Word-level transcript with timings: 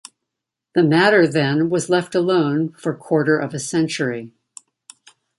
The 0.73 0.81
matter 0.81 1.27
then 1.27 1.69
was 1.69 1.87
left 1.87 2.15
alone 2.15 2.69
for 2.69 2.91
quarter 2.95 3.37
of 3.37 3.53
a 3.53 3.59
century. 3.59 4.33